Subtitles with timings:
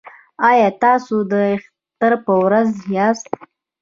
[0.49, 3.29] ایا تاسو د اختر په ورځ یاست؟